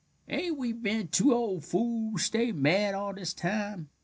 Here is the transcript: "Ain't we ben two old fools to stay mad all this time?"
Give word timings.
"Ain't 0.27 0.57
we 0.57 0.73
ben 0.73 1.09
two 1.09 1.31
old 1.31 1.63
fools 1.63 2.21
to 2.21 2.25
stay 2.25 2.51
mad 2.51 2.95
all 2.95 3.13
this 3.13 3.35
time?" 3.35 3.89